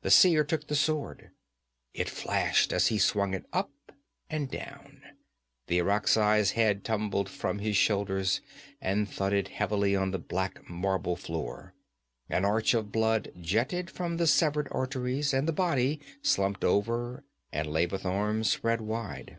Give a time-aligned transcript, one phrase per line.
[0.00, 1.30] The Seer took the sword.
[1.92, 3.70] It flashed as he swung it up
[4.30, 5.02] and down.
[5.66, 8.40] The Irakzai's head tumbled from his shoulders
[8.80, 11.74] and thudded heavily on the black marble floor.
[12.30, 17.22] An arch of blood jetted from the severed arteries and the body slumped over
[17.52, 19.36] and lay with arms spread wide.